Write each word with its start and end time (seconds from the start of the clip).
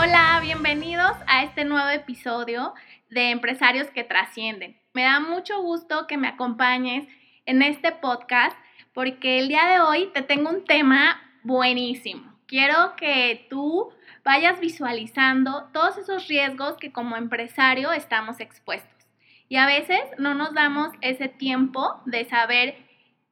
Hola, 0.00 0.38
bienvenidos 0.40 1.16
a 1.26 1.42
este 1.42 1.64
nuevo 1.64 1.88
episodio 1.88 2.72
de 3.10 3.32
Empresarios 3.32 3.90
que 3.90 4.04
Trascienden. 4.04 4.80
Me 4.94 5.02
da 5.02 5.18
mucho 5.18 5.60
gusto 5.60 6.06
que 6.06 6.16
me 6.16 6.28
acompañes 6.28 7.08
en 7.46 7.62
este 7.62 7.90
podcast 7.90 8.56
porque 8.94 9.40
el 9.40 9.48
día 9.48 9.66
de 9.66 9.80
hoy 9.80 10.08
te 10.14 10.22
tengo 10.22 10.50
un 10.50 10.64
tema 10.64 11.20
buenísimo. 11.42 12.32
Quiero 12.46 12.94
que 12.94 13.48
tú 13.50 13.92
vayas 14.24 14.60
visualizando 14.60 15.68
todos 15.72 15.98
esos 15.98 16.28
riesgos 16.28 16.76
que 16.76 16.92
como 16.92 17.16
empresario 17.16 17.90
estamos 17.90 18.38
expuestos. 18.38 19.04
Y 19.48 19.56
a 19.56 19.66
veces 19.66 19.98
no 20.16 20.32
nos 20.32 20.54
damos 20.54 20.92
ese 21.00 21.26
tiempo 21.26 22.00
de 22.06 22.24
saber 22.24 22.76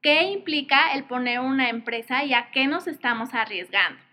qué 0.03 0.25
implica 0.25 0.95
el 0.95 1.05
poner 1.05 1.39
una 1.39 1.69
empresa 1.69 2.25
y 2.25 2.35
a 2.35 2.51
qué 2.51 2.67
nos 2.67 2.89
estamos 2.89 3.35
arriesgando. 3.35 4.06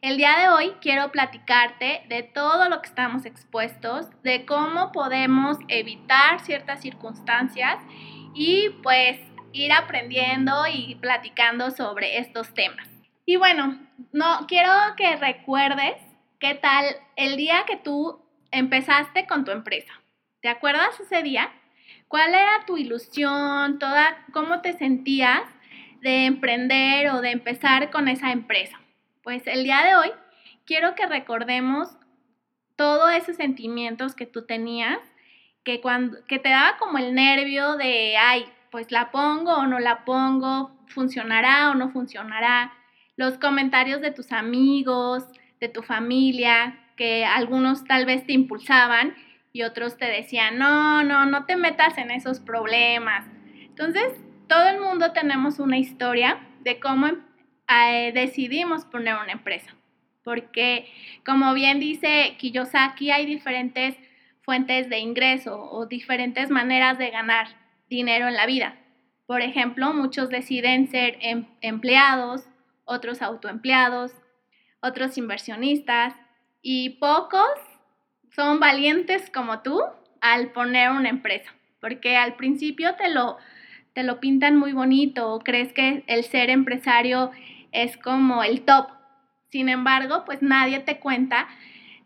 El 0.00 0.16
día 0.16 0.38
de 0.38 0.48
hoy 0.48 0.74
quiero 0.80 1.10
platicarte 1.10 2.02
de 2.08 2.22
todo 2.22 2.68
lo 2.68 2.80
que 2.80 2.88
estamos 2.88 3.26
expuestos, 3.26 4.06
de 4.22 4.46
cómo 4.46 4.92
podemos 4.92 5.58
evitar 5.66 6.38
ciertas 6.38 6.82
circunstancias 6.82 7.78
y 8.32 8.68
pues 8.84 9.18
ir 9.52 9.72
aprendiendo 9.72 10.52
y 10.72 10.94
platicando 11.00 11.72
sobre 11.72 12.18
estos 12.18 12.54
temas. 12.54 12.88
Y 13.26 13.36
bueno, 13.36 13.76
no 14.12 14.46
quiero 14.46 14.70
que 14.96 15.16
recuerdes 15.16 15.96
qué 16.38 16.54
tal 16.54 16.84
el 17.16 17.36
día 17.36 17.64
que 17.66 17.76
tú 17.76 18.22
empezaste 18.52 19.26
con 19.26 19.44
tu 19.44 19.50
empresa. 19.50 19.92
¿Te 20.40 20.48
acuerdas 20.48 21.00
ese 21.00 21.24
día? 21.24 21.50
¿Cuál 22.06 22.34
era 22.34 22.64
tu 22.68 22.76
ilusión, 22.76 23.80
cómo 24.32 24.60
te 24.60 24.74
sentías 24.74 25.42
de 26.02 26.26
emprender 26.26 27.10
o 27.10 27.20
de 27.20 27.32
empezar 27.32 27.90
con 27.90 28.06
esa 28.06 28.30
empresa? 28.30 28.78
Pues 29.22 29.46
el 29.46 29.64
día 29.64 29.82
de 29.82 29.96
hoy 29.96 30.10
quiero 30.64 30.94
que 30.94 31.06
recordemos 31.06 31.88
todos 32.76 33.12
esos 33.12 33.36
sentimientos 33.36 34.14
que 34.14 34.26
tú 34.26 34.46
tenías, 34.46 34.98
que, 35.64 35.80
cuando, 35.80 36.24
que 36.26 36.38
te 36.38 36.48
daba 36.50 36.78
como 36.78 36.98
el 36.98 37.14
nervio 37.14 37.76
de, 37.76 38.16
ay, 38.16 38.46
pues 38.70 38.92
la 38.92 39.10
pongo 39.10 39.54
o 39.54 39.66
no 39.66 39.80
la 39.80 40.04
pongo, 40.04 40.70
funcionará 40.86 41.70
o 41.70 41.74
no 41.74 41.90
funcionará, 41.90 42.72
los 43.16 43.36
comentarios 43.38 44.00
de 44.00 44.12
tus 44.12 44.30
amigos, 44.30 45.24
de 45.60 45.68
tu 45.68 45.82
familia, 45.82 46.78
que 46.96 47.24
algunos 47.24 47.84
tal 47.84 48.06
vez 48.06 48.24
te 48.26 48.32
impulsaban 48.32 49.14
y 49.52 49.62
otros 49.62 49.96
te 49.96 50.06
decían, 50.06 50.58
no, 50.58 51.02
no, 51.02 51.26
no 51.26 51.44
te 51.44 51.56
metas 51.56 51.98
en 51.98 52.10
esos 52.10 52.38
problemas. 52.38 53.24
Entonces, 53.60 54.14
todo 54.48 54.68
el 54.68 54.80
mundo 54.80 55.12
tenemos 55.12 55.58
una 55.58 55.78
historia 55.78 56.38
de 56.60 56.78
cómo 56.78 57.08
eh, 57.68 58.12
decidimos 58.12 58.84
poner 58.84 59.14
una 59.14 59.32
empresa. 59.32 59.74
Porque, 60.24 60.90
como 61.24 61.54
bien 61.54 61.80
dice 61.80 62.36
Kiyosaki, 62.38 63.10
hay 63.10 63.26
diferentes 63.26 63.96
fuentes 64.42 64.88
de 64.88 64.98
ingreso 64.98 65.70
o 65.70 65.86
diferentes 65.86 66.50
maneras 66.50 66.98
de 66.98 67.10
ganar 67.10 67.48
dinero 67.88 68.28
en 68.28 68.34
la 68.34 68.46
vida. 68.46 68.76
Por 69.26 69.42
ejemplo, 69.42 69.92
muchos 69.92 70.30
deciden 70.30 70.88
ser 70.88 71.18
em, 71.20 71.46
empleados, 71.60 72.48
otros 72.86 73.20
autoempleados, 73.20 74.12
otros 74.80 75.18
inversionistas 75.18 76.14
y 76.62 76.90
pocos 76.98 77.58
son 78.30 78.60
valientes 78.60 79.30
como 79.30 79.60
tú 79.60 79.82
al 80.20 80.52
poner 80.52 80.90
una 80.90 81.08
empresa, 81.08 81.52
porque 81.80 82.16
al 82.16 82.36
principio 82.36 82.94
te 82.96 83.10
lo, 83.10 83.36
te 83.92 84.02
lo 84.02 84.20
pintan 84.20 84.56
muy 84.56 84.72
bonito 84.72 85.32
o 85.32 85.40
crees 85.40 85.72
que 85.72 86.04
el 86.06 86.24
ser 86.24 86.50
empresario 86.50 87.30
es 87.72 87.96
como 87.96 88.42
el 88.42 88.62
top. 88.62 88.88
Sin 89.50 89.68
embargo, 89.68 90.24
pues 90.24 90.42
nadie 90.42 90.80
te 90.80 90.98
cuenta 90.98 91.48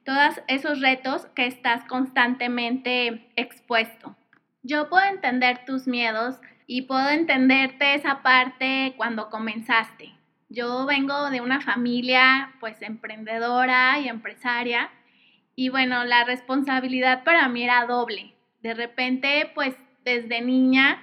todos 0.04 0.40
esos 0.48 0.80
retos 0.80 1.26
que 1.34 1.46
estás 1.46 1.84
constantemente 1.84 3.30
expuesto. 3.36 4.16
Yo 4.62 4.88
puedo 4.88 5.04
entender 5.04 5.64
tus 5.64 5.86
miedos 5.86 6.40
y 6.66 6.82
puedo 6.82 7.08
entenderte 7.10 7.94
esa 7.94 8.22
parte 8.22 8.94
cuando 8.96 9.30
comenzaste. 9.30 10.12
Yo 10.48 10.86
vengo 10.86 11.30
de 11.30 11.40
una 11.40 11.60
familia 11.60 12.52
pues 12.60 12.80
emprendedora 12.82 13.98
y 13.98 14.08
empresaria 14.08 14.90
y 15.56 15.68
bueno, 15.68 16.04
la 16.04 16.24
responsabilidad 16.24 17.24
para 17.24 17.48
mí 17.48 17.64
era 17.64 17.86
doble. 17.86 18.34
De 18.62 18.74
repente 18.74 19.50
pues 19.54 19.74
desde 20.04 20.40
niña 20.42 21.02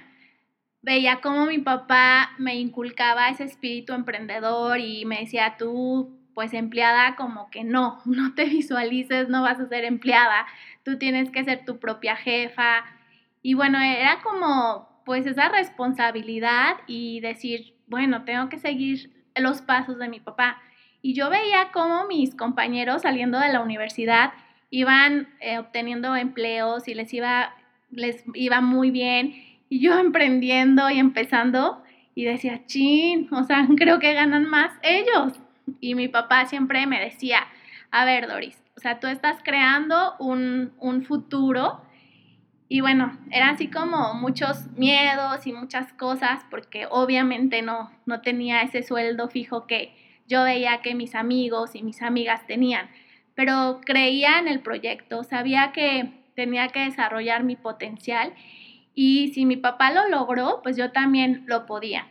veía 0.81 1.21
cómo 1.21 1.45
mi 1.45 1.59
papá 1.59 2.31
me 2.37 2.55
inculcaba 2.55 3.29
ese 3.29 3.43
espíritu 3.43 3.93
emprendedor 3.93 4.79
y 4.79 5.05
me 5.05 5.19
decía, 5.19 5.55
tú, 5.57 6.17
pues 6.33 6.53
empleada, 6.53 7.15
como 7.15 7.49
que 7.49 7.63
no, 7.63 8.01
no 8.05 8.33
te 8.33 8.45
visualices, 8.45 9.29
no 9.29 9.41
vas 9.41 9.59
a 9.59 9.67
ser 9.67 9.85
empleada, 9.85 10.45
tú 10.83 10.97
tienes 10.97 11.29
que 11.31 11.43
ser 11.43 11.65
tu 11.65 11.79
propia 11.79 12.15
jefa. 12.15 12.85
Y 13.41 13.53
bueno, 13.53 13.79
era 13.79 14.21
como, 14.21 15.01
pues 15.05 15.25
esa 15.25 15.49
responsabilidad 15.49 16.77
y 16.87 17.19
decir, 17.21 17.75
bueno, 17.87 18.23
tengo 18.23 18.49
que 18.49 18.57
seguir 18.57 19.11
los 19.35 19.61
pasos 19.61 19.97
de 19.97 20.09
mi 20.09 20.19
papá. 20.19 20.61
Y 21.01 21.13
yo 21.13 21.29
veía 21.29 21.71
cómo 21.71 22.05
mis 22.07 22.35
compañeros 22.35 23.03
saliendo 23.03 23.39
de 23.39 23.51
la 23.53 23.61
universidad 23.61 24.33
iban 24.69 25.29
eh, 25.39 25.57
obteniendo 25.57 26.15
empleos 26.15 26.87
y 26.87 26.93
les 26.93 27.13
iba, 27.13 27.55
les 27.89 28.23
iba 28.33 28.61
muy 28.61 28.91
bien 28.91 29.48
y 29.69 29.79
yo 29.79 29.97
emprendiendo 29.97 30.89
y 30.89 30.99
empezando 30.99 31.83
y 32.15 32.25
decía, 32.25 32.65
chin, 32.65 33.29
o 33.31 33.43
sea, 33.43 33.67
creo 33.77 33.99
que 33.99 34.13
ganan 34.13 34.45
más 34.45 34.73
ellos. 34.81 35.39
Y 35.79 35.95
mi 35.95 36.07
papá 36.07 36.47
siempre 36.47 36.87
me 36.87 36.99
decía, 36.99 37.47
a 37.91 38.03
ver, 38.03 38.27
Doris, 38.27 38.61
o 38.75 38.79
sea, 38.81 38.99
tú 38.99 39.07
estás 39.07 39.37
creando 39.43 40.15
un, 40.19 40.73
un 40.79 41.03
futuro. 41.03 41.81
Y 42.67 42.81
bueno, 42.81 43.17
era 43.31 43.49
así 43.49 43.67
como 43.67 44.13
muchos 44.15 44.67
miedos 44.75 45.45
y 45.47 45.53
muchas 45.53 45.91
cosas, 45.93 46.43
porque 46.49 46.87
obviamente 46.89 47.61
no, 47.61 47.91
no 48.05 48.21
tenía 48.21 48.61
ese 48.61 48.83
sueldo 48.83 49.27
fijo 49.27 49.65
que 49.65 49.95
yo 50.27 50.43
veía 50.43 50.81
que 50.81 50.93
mis 50.93 51.15
amigos 51.15 51.73
y 51.73 51.83
mis 51.83 52.01
amigas 52.01 52.45
tenían. 52.47 52.89
Pero 53.33 53.81
creía 53.85 54.39
en 54.39 54.47
el 54.47 54.59
proyecto, 54.59 55.23
sabía 55.23 55.71
que 55.71 56.11
tenía 56.35 56.67
que 56.67 56.81
desarrollar 56.81 57.43
mi 57.43 57.55
potencial 57.55 58.33
y 59.01 59.29
si 59.29 59.45
mi 59.45 59.55
papá 59.55 59.93
lo 59.93 60.09
logró, 60.09 60.59
pues 60.61 60.75
yo 60.75 60.91
también 60.91 61.45
lo 61.45 61.65
podía 61.65 62.09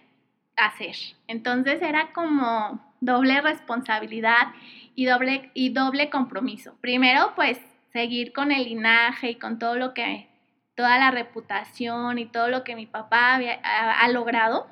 hacer. 0.56 0.96
Entonces 1.26 1.82
era 1.82 2.14
como 2.14 2.80
doble 3.02 3.42
responsabilidad 3.42 4.54
y 4.94 5.04
doble, 5.04 5.50
y 5.52 5.68
doble 5.68 6.08
compromiso. 6.08 6.78
Primero, 6.80 7.34
pues 7.36 7.60
seguir 7.92 8.32
con 8.32 8.52
el 8.52 8.64
linaje 8.64 9.32
y 9.32 9.34
con 9.34 9.58
todo 9.58 9.74
lo 9.74 9.92
que, 9.92 10.30
toda 10.76 10.98
la 10.98 11.10
reputación 11.10 12.18
y 12.18 12.24
todo 12.24 12.48
lo 12.48 12.64
que 12.64 12.74
mi 12.74 12.86
papá 12.86 13.34
ha, 13.36 14.00
ha 14.00 14.08
logrado. 14.08 14.66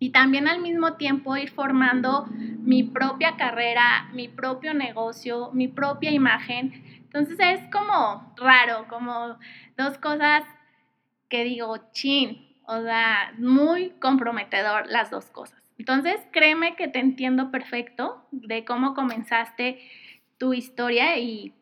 Y 0.00 0.10
también 0.10 0.48
al 0.48 0.60
mismo 0.60 0.94
tiempo 0.94 1.36
ir 1.36 1.50
formando 1.50 2.26
mi 2.28 2.82
propia 2.82 3.36
carrera, 3.36 4.08
mi 4.12 4.26
propio 4.26 4.74
negocio, 4.74 5.52
mi 5.52 5.68
propia 5.68 6.10
imagen. 6.10 6.82
Entonces 7.04 7.38
es 7.38 7.60
como 7.70 8.34
raro, 8.36 8.88
como 8.88 9.38
dos 9.76 9.96
cosas 9.98 10.42
digo, 11.44 11.76
chin, 11.92 12.46
o 12.66 12.82
sea, 12.82 13.32
muy 13.38 13.90
comprometedor 14.00 14.86
las 14.88 15.10
dos 15.10 15.26
cosas. 15.26 15.62
Entonces, 15.78 16.16
créeme 16.32 16.74
que 16.74 16.88
te 16.88 16.98
entiendo 16.98 17.50
perfecto 17.50 18.26
de 18.32 18.64
cómo 18.64 18.94
comenzaste 18.94 19.78
tu 20.38 20.54
historia 20.54 21.18
y 21.18 21.54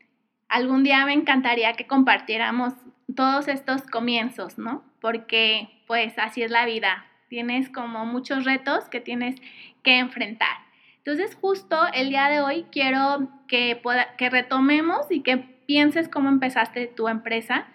algún 0.49 0.85
día 0.85 1.05
me 1.05 1.13
encantaría 1.13 1.73
que 1.75 1.87
compartiéramos 1.87 2.75
todos 3.15 3.49
estos 3.49 3.83
comienzos, 3.83 4.59
¿no? 4.59 4.85
Porque 5.01 5.83
pues 5.87 6.19
así 6.19 6.43
es 6.43 6.51
la 6.51 6.65
vida. 6.65 7.07
Tienes 7.29 7.69
como 7.71 8.07
muchos 8.07 8.45
retos 8.45 8.89
que 8.89 9.01
tienes 9.01 9.37
que 9.83 9.99
enfrentar. 9.99 10.57
Entonces, 10.99 11.35
justo 11.35 11.77
el 11.93 12.09
día 12.09 12.29
de 12.29 12.41
hoy 12.41 12.67
quiero 12.71 13.29
que, 13.49 13.83
que 14.17 14.31
retomemos 14.31 15.11
y 15.11 15.21
que 15.21 15.37
pienses 15.37 16.09
cómo 16.09 16.29
empezaste 16.29 16.87
tu 16.87 17.09
empresa 17.09 17.67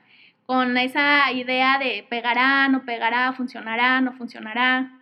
con 0.50 0.76
esa 0.80 1.32
idea 1.32 1.78
de 1.78 2.08
pegará, 2.10 2.68
no 2.70 2.84
pegará, 2.84 3.32
funcionará, 3.34 4.02
no 4.02 4.14
funcionará. 4.14 5.00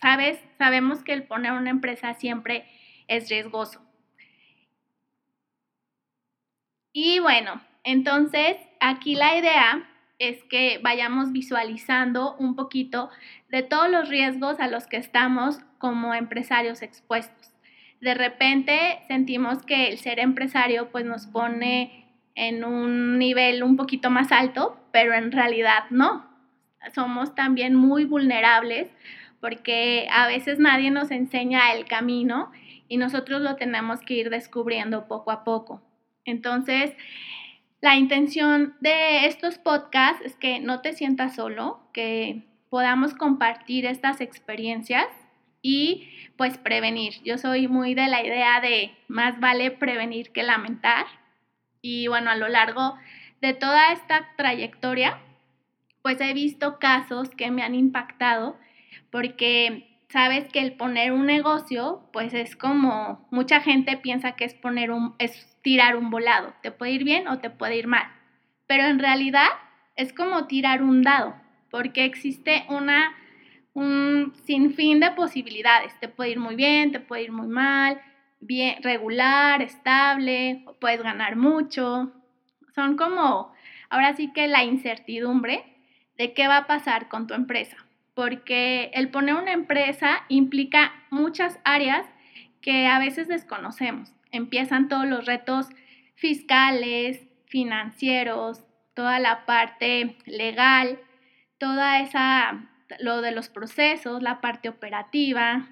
Sabes, 0.00 0.38
sabemos 0.56 1.04
que 1.04 1.12
el 1.12 1.24
poner 1.24 1.52
una 1.52 1.68
empresa 1.68 2.14
siempre 2.14 2.64
es 3.06 3.28
riesgoso. 3.28 3.82
Y 6.94 7.18
bueno, 7.18 7.60
entonces 7.84 8.56
aquí 8.80 9.16
la 9.16 9.36
idea 9.36 9.86
es 10.18 10.42
que 10.44 10.80
vayamos 10.82 11.30
visualizando 11.30 12.34
un 12.36 12.56
poquito 12.56 13.10
de 13.50 13.62
todos 13.62 13.90
los 13.90 14.08
riesgos 14.08 14.60
a 14.60 14.68
los 14.68 14.86
que 14.86 14.96
estamos 14.96 15.58
como 15.76 16.14
empresarios 16.14 16.80
expuestos. 16.80 17.52
De 18.00 18.14
repente 18.14 19.02
sentimos 19.08 19.62
que 19.62 19.88
el 19.88 19.98
ser 19.98 20.20
empresario 20.20 20.90
pues 20.90 21.04
nos 21.04 21.26
pone 21.26 22.09
en 22.34 22.64
un 22.64 23.18
nivel 23.18 23.62
un 23.62 23.76
poquito 23.76 24.10
más 24.10 24.32
alto, 24.32 24.78
pero 24.92 25.14
en 25.14 25.32
realidad 25.32 25.84
no. 25.90 26.28
Somos 26.94 27.34
también 27.34 27.74
muy 27.74 28.04
vulnerables 28.04 28.88
porque 29.40 30.06
a 30.10 30.26
veces 30.26 30.58
nadie 30.58 30.90
nos 30.90 31.10
enseña 31.10 31.72
el 31.72 31.86
camino 31.86 32.50
y 32.88 32.96
nosotros 32.96 33.40
lo 33.40 33.56
tenemos 33.56 34.00
que 34.00 34.14
ir 34.14 34.30
descubriendo 34.30 35.06
poco 35.06 35.30
a 35.30 35.44
poco. 35.44 35.82
Entonces, 36.24 36.92
la 37.80 37.96
intención 37.96 38.74
de 38.80 39.26
estos 39.26 39.58
podcasts 39.58 40.24
es 40.24 40.36
que 40.36 40.60
no 40.60 40.80
te 40.80 40.92
sientas 40.92 41.34
solo, 41.34 41.80
que 41.92 42.42
podamos 42.68 43.14
compartir 43.14 43.86
estas 43.86 44.20
experiencias 44.20 45.06
y 45.62 46.08
pues 46.36 46.58
prevenir. 46.58 47.14
Yo 47.24 47.38
soy 47.38 47.68
muy 47.68 47.94
de 47.94 48.08
la 48.08 48.24
idea 48.24 48.60
de 48.60 48.92
más 49.08 49.40
vale 49.40 49.70
prevenir 49.70 50.30
que 50.30 50.42
lamentar. 50.42 51.06
Y 51.82 52.08
bueno, 52.08 52.30
a 52.30 52.36
lo 52.36 52.48
largo 52.48 52.96
de 53.40 53.54
toda 53.54 53.92
esta 53.92 54.28
trayectoria, 54.36 55.20
pues 56.02 56.20
he 56.20 56.32
visto 56.34 56.78
casos 56.78 57.30
que 57.30 57.50
me 57.50 57.62
han 57.62 57.74
impactado 57.74 58.58
porque 59.10 59.98
sabes 60.08 60.46
que 60.52 60.60
el 60.60 60.72
poner 60.72 61.12
un 61.12 61.26
negocio, 61.26 62.02
pues 62.12 62.34
es 62.34 62.56
como 62.56 63.26
mucha 63.30 63.60
gente 63.60 63.96
piensa 63.96 64.32
que 64.32 64.44
es 64.44 64.54
poner 64.54 64.90
un 64.90 65.14
es 65.18 65.56
tirar 65.62 65.96
un 65.96 66.10
volado, 66.10 66.54
te 66.62 66.70
puede 66.70 66.92
ir 66.92 67.04
bien 67.04 67.28
o 67.28 67.38
te 67.38 67.50
puede 67.50 67.76
ir 67.76 67.86
mal. 67.86 68.06
Pero 68.66 68.84
en 68.84 68.98
realidad 68.98 69.48
es 69.96 70.12
como 70.12 70.46
tirar 70.46 70.82
un 70.82 71.02
dado, 71.02 71.34
porque 71.70 72.04
existe 72.04 72.64
una 72.68 73.14
un 73.72 74.32
sinfín 74.44 75.00
de 75.00 75.12
posibilidades. 75.12 75.98
Te 76.00 76.08
puede 76.08 76.30
ir 76.30 76.40
muy 76.40 76.56
bien, 76.56 76.92
te 76.92 77.00
puede 77.00 77.22
ir 77.22 77.32
muy 77.32 77.46
mal, 77.46 78.00
bien 78.40 78.82
regular, 78.82 79.62
estable, 79.62 80.64
puedes 80.80 81.02
ganar 81.02 81.36
mucho. 81.36 82.12
Son 82.74 82.96
como 82.96 83.52
ahora 83.88 84.14
sí 84.14 84.32
que 84.32 84.48
la 84.48 84.64
incertidumbre 84.64 85.64
de 86.16 86.32
qué 86.34 86.48
va 86.48 86.58
a 86.58 86.66
pasar 86.66 87.08
con 87.08 87.26
tu 87.26 87.34
empresa 87.34 87.76
porque 88.20 88.90
el 88.92 89.08
poner 89.08 89.34
una 89.34 89.52
empresa 89.52 90.24
implica 90.28 90.92
muchas 91.10 91.58
áreas 91.64 92.06
que 92.60 92.86
a 92.86 92.98
veces 92.98 93.28
desconocemos. 93.28 94.12
Empiezan 94.30 94.88
todos 94.88 95.06
los 95.06 95.24
retos 95.24 95.68
fiscales, 96.16 97.26
financieros, 97.46 98.62
toda 98.92 99.18
la 99.20 99.46
parte 99.46 100.18
legal, 100.26 100.98
toda 101.56 102.00
esa, 102.00 102.68
lo 102.98 103.22
de 103.22 103.32
los 103.32 103.48
procesos, 103.48 104.22
la 104.22 104.42
parte 104.42 104.68
operativa, 104.68 105.68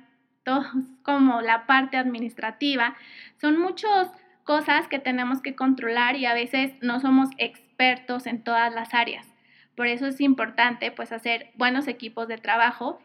como 1.03 1.41
la 1.41 1.67
parte 1.67 1.97
administrativa. 1.97 2.97
Son 3.41 3.59
muchas 3.59 4.11
cosas 4.45 4.89
que 4.89 4.99
tenemos 4.99 5.43
que 5.43 5.55
controlar 5.55 6.17
y 6.17 6.27
a 6.27 6.35
veces 6.35 6.73
no 6.81 7.00
somos 7.00 7.29
expertos 7.37 8.27
en 8.27 8.43
todas 8.43 8.73
las 8.75 8.95
áreas. 8.95 9.27
Por 9.77 9.87
eso 9.87 10.06
es 10.06 10.21
importante 10.21 10.91
pues 10.91 11.12
hacer 11.12 11.50
buenos 11.55 11.87
equipos 11.87 12.27
de 12.29 12.39
trabajo 12.39 12.99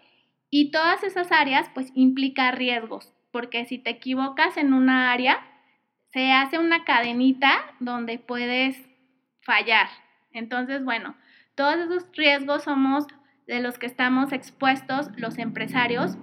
y 0.49 0.71
todas 0.71 1.03
esas 1.03 1.31
áreas 1.31 1.69
pues 1.73 1.91
implica 1.95 2.51
riesgos, 2.51 3.13
porque 3.31 3.65
si 3.65 3.77
te 3.77 3.89
equivocas 3.89 4.57
en 4.57 4.73
una 4.73 5.11
área, 5.11 5.39
se 6.13 6.31
hace 6.31 6.59
una 6.59 6.83
cadenita 6.83 7.51
donde 7.79 8.19
puedes 8.19 8.77
fallar. 9.41 9.87
Entonces, 10.31 10.83
bueno, 10.83 11.15
todos 11.55 11.75
esos 11.75 12.09
riesgos 12.13 12.63
somos 12.63 13.05
de 13.47 13.59
los 13.59 13.77
que 13.77 13.85
estamos 13.85 14.31
expuestos 14.31 15.09
los 15.17 15.37
empresarios, 15.37 16.17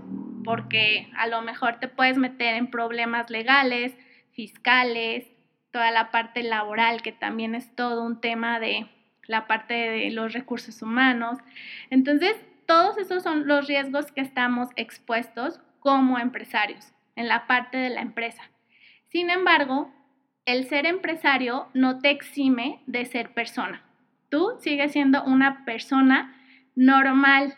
porque 0.45 1.09
a 1.17 1.27
lo 1.27 1.43
mejor 1.43 1.81
te 1.81 1.89
puedes 1.89 2.17
meter 2.17 2.55
en 2.55 2.71
problemas 2.71 3.31
legales, 3.31 3.97
fiscales, 4.33 5.27
toda 5.71 5.91
la 5.91 6.11
parte 6.11 6.43
laboral, 6.43 7.03
que 7.03 7.13
también 7.13 7.55
es 7.55 7.75
todo 7.75 8.05
un 8.05 8.21
tema 8.21 8.59
de 8.61 8.89
la 9.27 9.47
parte 9.47 9.75
de 9.75 10.11
los 10.11 10.33
recursos 10.33 10.83
humanos. 10.83 11.39
Entonces, 11.91 12.35
todos 12.67 12.99
esos 12.99 13.23
son 13.23 13.47
los 13.47 13.67
riesgos 13.67 14.13
que 14.13 14.21
estamos 14.21 14.69
expuestos 14.77 15.61
como 15.79 16.19
empresarios 16.19 16.93
en 17.17 17.29
la 17.29 17.47
parte 17.47 17.79
de 17.79 17.91
la 17.91 18.01
empresa. 18.01 18.43
Sin 19.09 19.31
embargo, 19.31 19.93
el 20.45 20.69
ser 20.69 20.87
empresario 20.87 21.69
no 21.75 21.99
te 21.99 22.11
exime 22.11 22.83
de 22.87 23.05
ser 23.05 23.35
persona. 23.35 23.83
Tú 24.29 24.57
sigues 24.61 24.93
siendo 24.93 25.25
una 25.25 25.65
persona 25.65 26.37
normal, 26.75 27.55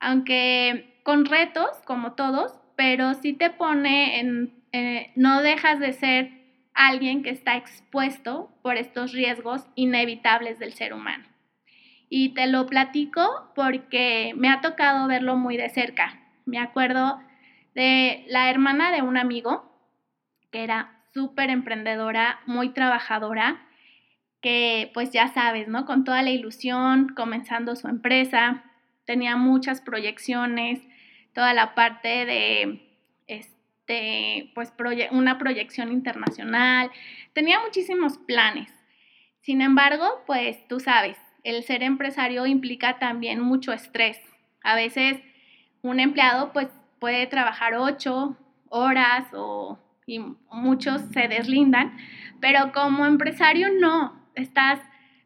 aunque 0.00 0.95
con 1.06 1.24
retos 1.24 1.70
como 1.84 2.14
todos, 2.14 2.52
pero 2.74 3.14
sí 3.14 3.32
te 3.32 3.48
pone 3.48 4.18
en, 4.18 4.52
eh, 4.72 5.12
no 5.14 5.40
dejas 5.40 5.78
de 5.78 5.92
ser 5.92 6.32
alguien 6.74 7.22
que 7.22 7.30
está 7.30 7.56
expuesto 7.56 8.50
por 8.60 8.76
estos 8.76 9.12
riesgos 9.12 9.68
inevitables 9.76 10.58
del 10.58 10.72
ser 10.72 10.92
humano. 10.92 11.24
Y 12.08 12.30
te 12.30 12.48
lo 12.48 12.66
platico 12.66 13.52
porque 13.54 14.32
me 14.36 14.48
ha 14.48 14.60
tocado 14.60 15.06
verlo 15.06 15.36
muy 15.36 15.56
de 15.56 15.68
cerca. 15.68 16.18
Me 16.44 16.58
acuerdo 16.58 17.20
de 17.76 18.24
la 18.26 18.50
hermana 18.50 18.90
de 18.90 19.02
un 19.02 19.16
amigo 19.16 19.78
que 20.50 20.64
era 20.64 21.04
súper 21.14 21.50
emprendedora, 21.50 22.40
muy 22.46 22.70
trabajadora, 22.70 23.64
que 24.40 24.90
pues 24.92 25.12
ya 25.12 25.28
sabes, 25.28 25.68
¿no? 25.68 25.86
Con 25.86 26.02
toda 26.02 26.24
la 26.24 26.30
ilusión, 26.30 27.14
comenzando 27.14 27.76
su 27.76 27.86
empresa, 27.86 28.64
tenía 29.04 29.36
muchas 29.36 29.80
proyecciones, 29.80 30.82
toda 31.36 31.52
la 31.52 31.74
parte 31.74 32.24
de 32.24 32.80
este, 33.26 34.50
pues 34.54 34.72
una 35.10 35.36
proyección 35.36 35.92
internacional, 35.92 36.90
tenía 37.34 37.60
muchísimos 37.60 38.16
planes. 38.16 38.72
Sin 39.42 39.60
embargo, 39.60 40.24
pues 40.26 40.66
tú 40.66 40.80
sabes, 40.80 41.18
el 41.44 41.62
ser 41.62 41.82
empresario 41.82 42.46
implica 42.46 42.98
también 42.98 43.40
mucho 43.40 43.74
estrés. 43.74 44.18
A 44.62 44.76
veces 44.76 45.20
un 45.82 46.00
empleado 46.00 46.54
pues 46.54 46.68
puede 46.98 47.26
trabajar 47.26 47.74
ocho 47.74 48.38
horas 48.70 49.26
o 49.34 49.78
y 50.06 50.20
muchos 50.50 51.02
se 51.12 51.28
deslindan, 51.28 51.98
pero 52.40 52.72
como 52.72 53.04
empresario 53.04 53.68
no, 53.78 54.18
estás 54.36 54.78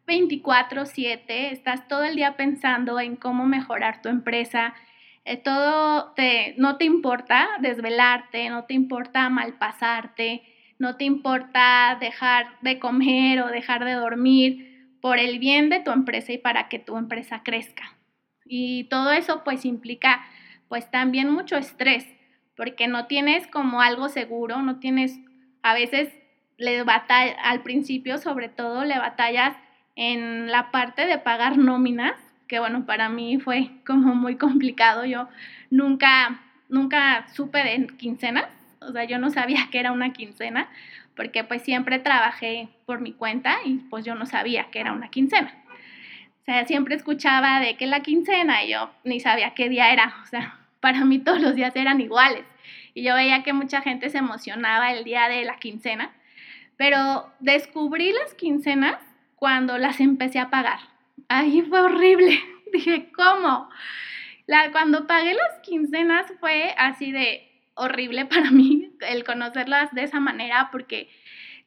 24/7, 0.07 1.51
estás 1.51 1.87
todo 1.87 2.03
el 2.03 2.17
día 2.17 2.35
pensando 2.35 2.99
en 2.99 3.15
cómo 3.15 3.45
mejorar 3.45 4.01
tu 4.01 4.09
empresa, 4.09 4.73
todo 5.43 6.13
te, 6.13 6.55
no 6.57 6.77
te 6.77 6.85
importa 6.85 7.47
desvelarte, 7.59 8.49
no 8.49 8.65
te 8.65 8.73
importa 8.73 9.29
malpasarte, 9.29 10.43
no 10.79 10.97
te 10.97 11.03
importa 11.03 11.97
dejar 11.99 12.59
de 12.61 12.79
comer 12.79 13.41
o 13.41 13.47
dejar 13.47 13.85
de 13.85 13.93
dormir 13.93 14.97
por 15.01 15.19
el 15.19 15.39
bien 15.39 15.69
de 15.69 15.79
tu 15.79 15.91
empresa 15.91 16.31
y 16.31 16.37
para 16.37 16.69
que 16.69 16.79
tu 16.79 16.97
empresa 16.97 17.43
crezca. 17.43 17.97
Y 18.45 18.85
todo 18.85 19.11
eso 19.11 19.43
pues 19.43 19.65
implica 19.65 20.25
pues 20.67 20.89
también 20.89 21.29
mucho 21.29 21.57
estrés, 21.57 22.07
porque 22.55 22.87
no 22.87 23.05
tienes 23.07 23.47
como 23.47 23.81
algo 23.81 24.09
seguro, 24.09 24.61
no 24.61 24.79
tienes, 24.79 25.19
a 25.63 25.73
veces 25.73 26.09
le 26.57 26.83
batalla, 26.83 27.33
al 27.43 27.61
principio 27.61 28.17
sobre 28.17 28.49
todo 28.49 28.85
le 28.85 28.97
batallas 28.97 29.55
en 29.95 30.49
la 30.49 30.71
parte 30.71 31.05
de 31.05 31.17
pagar 31.17 31.57
nóminas 31.57 32.15
que 32.51 32.59
bueno, 32.59 32.85
para 32.85 33.07
mí 33.07 33.39
fue 33.39 33.69
como 33.87 34.13
muy 34.13 34.35
complicado. 34.35 35.05
Yo 35.05 35.29
nunca, 35.69 36.41
nunca 36.67 37.25
supe 37.33 37.63
de 37.63 37.87
quincenas, 37.95 38.49
o 38.81 38.91
sea, 38.91 39.05
yo 39.05 39.19
no 39.19 39.29
sabía 39.29 39.69
que 39.71 39.79
era 39.79 39.93
una 39.93 40.11
quincena, 40.11 40.67
porque 41.15 41.45
pues 41.45 41.61
siempre 41.61 41.97
trabajé 41.99 42.67
por 42.85 42.99
mi 42.99 43.13
cuenta 43.13 43.55
y 43.63 43.75
pues 43.89 44.03
yo 44.03 44.15
no 44.15 44.25
sabía 44.25 44.65
que 44.69 44.81
era 44.81 44.91
una 44.91 45.09
quincena. 45.09 45.53
O 46.41 46.43
sea, 46.43 46.65
siempre 46.65 46.95
escuchaba 46.95 47.61
de 47.61 47.77
que 47.77 47.87
la 47.87 48.01
quincena 48.01 48.65
y 48.65 48.71
yo 48.71 48.91
ni 49.05 49.21
sabía 49.21 49.53
qué 49.53 49.69
día 49.69 49.93
era, 49.93 50.13
o 50.21 50.25
sea, 50.25 50.59
para 50.81 51.05
mí 51.05 51.19
todos 51.19 51.39
los 51.39 51.55
días 51.55 51.73
eran 51.77 52.01
iguales. 52.01 52.43
Y 52.93 53.03
yo 53.03 53.15
veía 53.15 53.43
que 53.43 53.53
mucha 53.53 53.79
gente 53.79 54.09
se 54.09 54.17
emocionaba 54.17 54.91
el 54.91 55.05
día 55.05 55.29
de 55.29 55.45
la 55.45 55.55
quincena, 55.55 56.11
pero 56.75 57.31
descubrí 57.39 58.11
las 58.11 58.33
quincenas 58.33 58.97
cuando 59.37 59.77
las 59.77 60.01
empecé 60.01 60.39
a 60.39 60.49
pagar 60.49 60.90
ahí 61.29 61.61
fue 61.61 61.81
horrible. 61.81 62.39
Dije, 62.73 63.11
¿cómo? 63.15 63.69
La, 64.47 64.71
cuando 64.71 65.07
pagué 65.07 65.33
las 65.33 65.59
quincenas 65.61 66.31
fue 66.39 66.73
así 66.77 67.11
de 67.11 67.47
horrible 67.75 68.25
para 68.25 68.51
mí 68.51 68.91
el 69.01 69.23
conocerlas 69.23 69.93
de 69.93 70.03
esa 70.03 70.19
manera 70.19 70.69
porque 70.71 71.09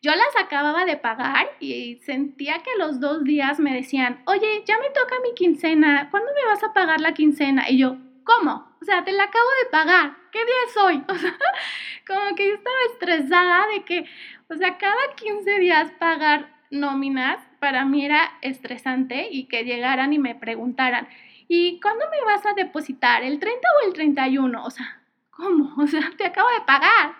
yo 0.04 0.12
las 0.14 0.36
acababa 0.38 0.84
de 0.84 0.98
pagar 0.98 1.46
y 1.60 1.96
sentía 2.04 2.58
que 2.58 2.70
los 2.78 3.00
dos 3.00 3.24
días 3.24 3.58
me 3.58 3.72
decían, 3.72 4.22
oye, 4.26 4.62
ya 4.66 4.78
me 4.78 4.90
toca 4.90 5.14
mi 5.22 5.32
quincena, 5.34 6.08
¿cuándo 6.10 6.30
me 6.34 6.46
vas 6.46 6.62
a 6.62 6.74
pagar 6.74 7.00
la 7.00 7.14
quincena? 7.14 7.70
Y 7.70 7.78
yo, 7.78 7.96
¿cómo? 8.22 8.76
O 8.82 8.84
sea, 8.84 9.02
te 9.02 9.12
la 9.12 9.24
acabo 9.24 9.48
de 9.62 9.70
pagar. 9.70 10.16
¿Qué 10.30 10.40
día 10.44 10.54
es 10.68 10.76
hoy? 10.76 11.02
Como 12.06 12.36
que 12.36 12.48
yo 12.48 12.54
estaba 12.54 12.76
estresada 12.92 13.66
de 13.68 13.84
que, 13.84 14.04
o 14.50 14.54
sea, 14.56 14.76
cada 14.76 15.14
15 15.16 15.58
días 15.58 15.90
pagar 15.98 16.54
nóminas 16.70 17.38
para 17.64 17.86
mí 17.86 18.04
era 18.04 18.34
estresante 18.42 19.28
y 19.30 19.44
que 19.44 19.64
llegaran 19.64 20.12
y 20.12 20.18
me 20.18 20.34
preguntaran, 20.34 21.08
¿y 21.48 21.80
cuándo 21.80 22.04
me 22.10 22.22
vas 22.22 22.44
a 22.44 22.52
depositar? 22.52 23.22
¿El 23.22 23.38
30 23.38 23.58
o 23.58 23.86
el 23.86 23.94
31? 23.94 24.62
O 24.62 24.68
sea, 24.68 25.00
¿cómo? 25.30 25.72
O 25.82 25.86
sea, 25.86 26.02
te 26.18 26.26
acabo 26.26 26.50
de 26.50 26.60
pagar. 26.66 27.14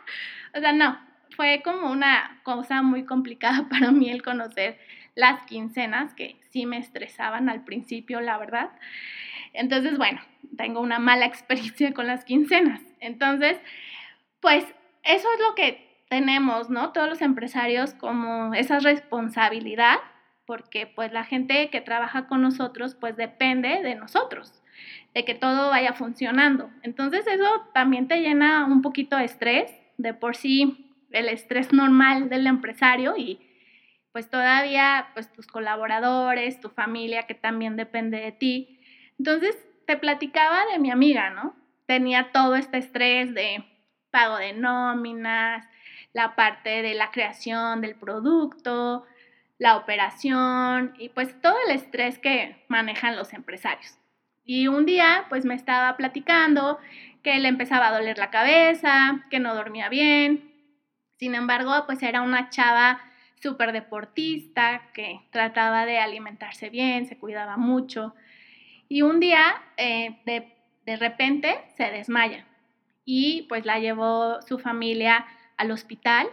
O 0.54 0.60
sea, 0.60 0.74
no, 0.74 0.98
fue 1.34 1.62
como 1.64 1.90
una 1.90 2.40
cosa 2.42 2.82
muy 2.82 3.06
complicada 3.06 3.66
para 3.70 3.90
mí 3.90 4.10
el 4.10 4.22
conocer 4.22 4.78
las 5.14 5.46
quincenas, 5.46 6.12
que 6.12 6.38
sí 6.50 6.66
me 6.66 6.76
estresaban 6.76 7.48
al 7.48 7.64
principio, 7.64 8.20
la 8.20 8.36
verdad. 8.36 8.68
Entonces, 9.54 9.96
bueno, 9.96 10.20
tengo 10.58 10.80
una 10.80 10.98
mala 10.98 11.24
experiencia 11.32 11.94
con 11.94 12.06
las 12.06 12.26
quincenas. 12.26 12.82
Entonces, 13.00 13.58
pues 14.40 14.62
eso 15.04 15.26
es 15.32 15.40
lo 15.40 15.54
que 15.54 16.02
tenemos, 16.10 16.68
¿no? 16.68 16.92
Todos 16.92 17.08
los 17.08 17.22
empresarios 17.22 17.94
como 17.94 18.52
esa 18.52 18.78
responsabilidad, 18.80 20.00
porque 20.46 20.86
pues 20.86 21.12
la 21.12 21.24
gente 21.24 21.70
que 21.70 21.80
trabaja 21.80 22.26
con 22.26 22.42
nosotros, 22.42 22.94
pues 22.94 23.16
depende 23.16 23.82
de 23.82 23.94
nosotros, 23.94 24.62
de 25.14 25.24
que 25.24 25.34
todo 25.34 25.70
vaya 25.70 25.92
funcionando. 25.94 26.70
Entonces 26.82 27.26
eso 27.26 27.68
también 27.72 28.08
te 28.08 28.20
llena 28.20 28.64
un 28.66 28.82
poquito 28.82 29.16
de 29.16 29.24
estrés, 29.24 29.72
de 29.96 30.14
por 30.14 30.36
sí 30.36 30.90
el 31.12 31.28
estrés 31.28 31.72
normal 31.72 32.28
del 32.28 32.46
empresario 32.46 33.14
y 33.16 33.40
pues 34.12 34.28
todavía 34.30 35.08
pues 35.14 35.32
tus 35.32 35.46
colaboradores, 35.46 36.60
tu 36.60 36.68
familia 36.68 37.24
que 37.24 37.34
también 37.34 37.76
depende 37.76 38.20
de 38.20 38.32
ti, 38.32 38.80
entonces, 39.18 39.56
te 39.86 39.96
platicaba 39.96 40.64
de 40.72 40.78
mi 40.78 40.90
amiga, 40.90 41.30
¿no? 41.30 41.54
Tenía 41.86 42.32
todo 42.32 42.56
este 42.56 42.78
estrés 42.78 43.34
de 43.34 43.64
pago 44.10 44.36
de 44.36 44.52
nóminas, 44.52 45.66
la 46.12 46.36
parte 46.36 46.82
de 46.82 46.94
la 46.94 47.10
creación 47.10 47.80
del 47.80 47.96
producto, 47.96 49.04
la 49.58 49.76
operación 49.76 50.94
y 50.98 51.08
pues 51.08 51.40
todo 51.40 51.56
el 51.66 51.76
estrés 51.76 52.18
que 52.18 52.64
manejan 52.68 53.16
los 53.16 53.32
empresarios. 53.32 53.98
Y 54.44 54.68
un 54.68 54.84
día 54.84 55.26
pues 55.28 55.44
me 55.44 55.54
estaba 55.54 55.96
platicando 55.96 56.78
que 57.22 57.38
le 57.38 57.48
empezaba 57.48 57.88
a 57.88 57.98
doler 57.98 58.18
la 58.18 58.30
cabeza, 58.30 59.24
que 59.30 59.40
no 59.40 59.54
dormía 59.54 59.88
bien. 59.88 60.52
Sin 61.18 61.34
embargo, 61.34 61.72
pues 61.86 62.02
era 62.02 62.20
una 62.20 62.50
chava 62.50 63.00
súper 63.44 63.72
deportista 63.72 64.82
que 64.92 65.20
trataba 65.30 65.86
de 65.86 65.98
alimentarse 65.98 66.70
bien, 66.70 67.06
se 67.06 67.18
cuidaba 67.18 67.56
mucho. 67.56 68.14
Y 68.88 69.02
un 69.02 69.20
día, 69.20 69.62
eh, 69.76 70.16
de, 70.24 70.96
repente, 70.96 71.58
se 71.76 71.90
desmaya 71.90 72.46
y 73.04 73.42
pues 73.48 73.64
la 73.64 73.78
llevó 73.78 74.40
su 74.42 74.58
familia 74.58 75.26
al 75.56 75.70
hospital. 75.70 76.26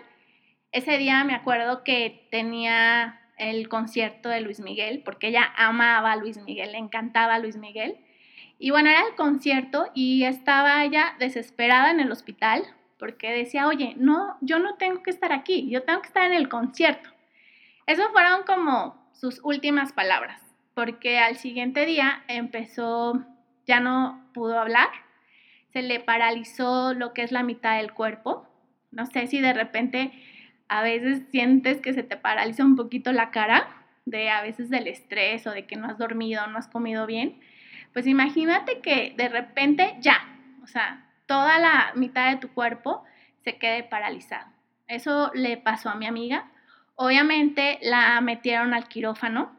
Ese 0.72 0.98
día 0.98 1.24
me 1.24 1.36
acuerdo 1.36 1.84
que 1.84 2.28
tenía 2.32 3.22
el 3.38 3.68
concierto 3.70 4.30
de 4.30 4.42
Luis 4.42 4.60
Miguel, 4.60 5.02
porque 5.04 5.28
ella 5.28 5.52
amaba 5.58 6.12
a 6.12 6.16
Luis 6.16 6.38
Miguel, 6.38 6.72
le 6.72 6.78
encantaba 6.78 7.36
a 7.36 7.40
Luis 7.40 7.58
Miguel. 7.58 7.98
Y 8.60 8.70
bueno, 8.70 8.90
era 8.90 9.02
el 9.08 9.16
concierto 9.16 9.90
y 9.94 10.24
estaba 10.24 10.84
ella 10.84 11.16
desesperada 11.20 11.92
en 11.92 12.00
el 12.00 12.12
hospital 12.12 12.64
porque 13.00 13.32
decía, 13.32 13.68
oye, 13.68 13.96
no, 13.98 14.38
yo 14.42 14.60
no 14.60 14.76
tengo 14.76 15.02
que 15.02 15.10
estar 15.10 15.34
aquí, 15.34 15.68
yo 15.70 15.84
tengo 15.84 16.02
que 16.02 16.08
estar 16.08 16.26
en 16.26 16.34
el 16.34 16.50
concierto. 16.50 17.10
Eso 17.88 18.04
fueron 18.12 18.44
como 18.44 19.10
sus 19.14 19.40
últimas 19.44 19.92
palabras 19.92 20.52
porque 20.74 21.20
al 21.20 21.38
siguiente 21.38 21.86
día 21.86 22.24
empezó, 22.28 23.24
ya 23.66 23.80
no 23.80 24.24
pudo 24.34 24.60
hablar, 24.60 24.90
se 25.74 25.82
le 25.82 26.00
paralizó 26.00 26.94
lo 26.94 27.14
que 27.14 27.24
es 27.24 27.32
la 27.32 27.44
mitad 27.44 27.78
del 27.78 27.94
cuerpo. 27.94 28.48
No 28.92 29.06
sé 29.06 29.28
si 29.28 29.40
de 29.40 29.54
repente 29.54 30.12
a 30.72 30.82
veces 30.82 31.24
sientes 31.32 31.82
que 31.82 31.92
se 31.92 32.02
te 32.02 32.16
paraliza 32.16 32.64
un 32.64 32.78
poquito 32.78 33.12
la 33.12 33.30
cara, 33.30 33.68
de 34.06 34.30
a 34.30 34.42
veces 34.42 34.70
del 34.70 34.88
estrés 34.88 35.46
o 35.46 35.52
de 35.52 35.66
que 35.66 35.76
no 35.76 35.86
has 35.86 35.98
dormido, 35.98 36.48
no 36.48 36.58
has 36.58 36.70
comido 36.70 37.06
bien. 37.06 37.42
Pues 37.92 38.08
imagínate 38.08 38.80
que 38.80 39.14
de 39.18 39.28
repente 39.28 39.98
ya, 40.00 40.18
o 40.64 40.68
sea, 40.68 41.06
toda 41.26 41.60
la 41.60 41.92
mitad 41.96 42.32
de 42.32 42.38
tu 42.38 42.54
cuerpo 42.54 43.04
se 43.44 43.58
quede 43.58 43.84
paralizado. 43.84 44.48
Eso 44.88 45.30
le 45.34 45.58
pasó 45.58 45.90
a 45.90 45.96
mi 45.96 46.08
amiga. 46.08 46.50
Obviamente 46.96 47.78
la 47.82 48.22
metieron 48.22 48.74
al 48.74 48.88
quirófano 48.88 49.52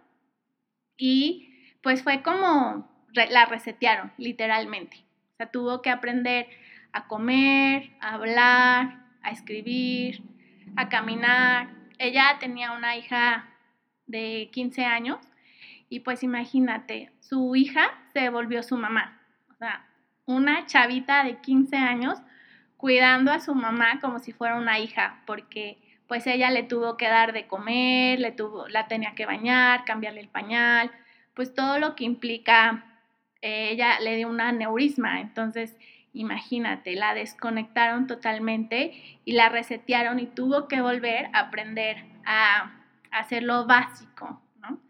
y 0.96 1.76
pues 1.82 2.02
fue 2.02 2.22
como 2.22 2.90
la 3.12 3.44
resetearon, 3.44 4.12
literalmente. 4.16 5.04
O 5.34 5.36
sea, 5.36 5.50
tuvo 5.50 5.82
que 5.82 5.90
aprender 5.90 6.48
a 6.94 7.06
comer, 7.06 7.90
a 8.00 8.14
hablar, 8.14 9.04
a 9.22 9.30
escribir, 9.30 10.31
a 10.76 10.88
caminar. 10.88 11.68
Ella 11.98 12.36
tenía 12.40 12.72
una 12.72 12.96
hija 12.96 13.48
de 14.06 14.50
15 14.52 14.84
años 14.84 15.18
y 15.88 16.00
pues 16.00 16.22
imagínate, 16.22 17.12
su 17.20 17.54
hija 17.54 17.90
se 18.12 18.28
volvió 18.30 18.62
su 18.62 18.76
mamá. 18.76 19.20
Una 20.24 20.66
chavita 20.66 21.24
de 21.24 21.40
15 21.40 21.76
años 21.76 22.18
cuidando 22.76 23.30
a 23.30 23.40
su 23.40 23.54
mamá 23.54 24.00
como 24.00 24.18
si 24.18 24.32
fuera 24.32 24.56
una 24.56 24.78
hija, 24.78 25.22
porque 25.26 25.78
pues 26.08 26.26
ella 26.26 26.50
le 26.50 26.62
tuvo 26.62 26.96
que 26.96 27.08
dar 27.08 27.32
de 27.32 27.46
comer, 27.46 28.18
le 28.18 28.32
tuvo, 28.32 28.68
la 28.68 28.88
tenía 28.88 29.14
que 29.14 29.24
bañar, 29.24 29.84
cambiarle 29.84 30.20
el 30.20 30.28
pañal, 30.28 30.90
pues 31.34 31.54
todo 31.54 31.78
lo 31.78 31.94
que 31.94 32.04
implica, 32.04 32.84
eh, 33.40 33.70
ella 33.70 34.00
le 34.00 34.16
dio 34.16 34.28
una 34.28 34.48
aneurisma, 34.48 35.20
entonces 35.20 35.78
imagínate, 36.12 36.94
la 36.94 37.14
desconectaron 37.14 38.06
totalmente 38.06 38.92
y 39.24 39.32
la 39.32 39.48
resetearon 39.48 40.18
y 40.20 40.26
tuvo 40.26 40.68
que 40.68 40.80
volver 40.80 41.26
a 41.32 41.40
aprender 41.40 42.04
a, 42.24 42.78
hacer 43.10 43.42
lo 43.42 43.66
básico, 43.66 44.40
¿no? 44.62 44.80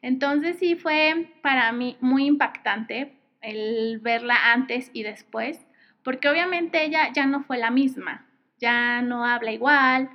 Entonces 0.00 0.56
sí 0.60 0.76
fue 0.76 1.32
para 1.42 1.72
mí 1.72 1.96
muy 2.00 2.26
impactante 2.26 3.18
el 3.40 3.98
verla 3.98 4.52
antes 4.52 4.90
y 4.92 5.02
después, 5.02 5.66
porque 6.04 6.28
obviamente 6.28 6.84
ella 6.84 7.10
ya 7.12 7.26
no 7.26 7.42
fue 7.42 7.58
la 7.58 7.72
misma, 7.72 8.24
ya 8.58 9.02
no 9.02 9.24
habla 9.24 9.50
igual, 9.50 10.10